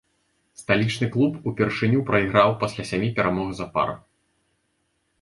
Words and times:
Сталічны 0.61 1.09
клуб 1.17 1.33
упершыню 1.51 2.03
прайграў 2.09 2.57
пасля 2.65 2.83
сямі 2.93 3.13
перамог 3.21 3.55
запар. 3.63 3.89